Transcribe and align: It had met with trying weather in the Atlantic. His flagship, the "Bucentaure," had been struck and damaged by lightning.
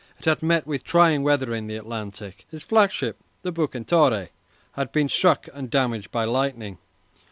It 0.17 0.25
had 0.25 0.41
met 0.41 0.65
with 0.65 0.83
trying 0.83 1.21
weather 1.21 1.53
in 1.53 1.67
the 1.67 1.75
Atlantic. 1.75 2.47
His 2.49 2.63
flagship, 2.63 3.17
the 3.43 3.51
"Bucentaure," 3.51 4.29
had 4.71 4.91
been 4.91 5.07
struck 5.07 5.47
and 5.53 5.69
damaged 5.69 6.09
by 6.09 6.23
lightning. 6.25 6.79